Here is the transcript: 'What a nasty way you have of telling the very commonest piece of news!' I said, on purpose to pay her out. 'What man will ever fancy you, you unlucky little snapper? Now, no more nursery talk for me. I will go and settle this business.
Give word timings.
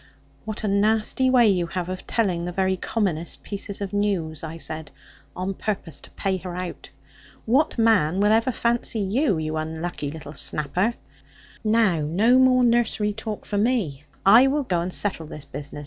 'What 0.45 0.63
a 0.63 0.67
nasty 0.67 1.29
way 1.29 1.47
you 1.47 1.67
have 1.67 1.87
of 1.87 2.07
telling 2.07 2.43
the 2.43 2.51
very 2.51 2.75
commonest 2.75 3.43
piece 3.43 3.79
of 3.81 3.93
news!' 3.93 4.43
I 4.43 4.57
said, 4.57 4.89
on 5.35 5.53
purpose 5.53 6.01
to 6.01 6.09
pay 6.09 6.37
her 6.37 6.55
out. 6.55 6.89
'What 7.45 7.77
man 7.77 8.19
will 8.19 8.31
ever 8.31 8.51
fancy 8.51 8.97
you, 8.97 9.37
you 9.37 9.57
unlucky 9.57 10.09
little 10.09 10.33
snapper? 10.33 10.95
Now, 11.63 11.99
no 12.01 12.39
more 12.39 12.63
nursery 12.63 13.13
talk 13.13 13.45
for 13.45 13.59
me. 13.59 14.05
I 14.25 14.47
will 14.47 14.63
go 14.63 14.81
and 14.81 14.91
settle 14.91 15.27
this 15.27 15.45
business. 15.45 15.79